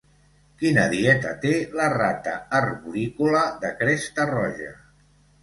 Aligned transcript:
Quina 0.61 0.85
dieta 0.93 1.33
té 1.43 1.51
la 1.81 1.89
rata 1.97 2.33
arborícola 2.61 3.45
de 3.67 3.73
cresta 3.83 4.27
roja? 4.33 4.73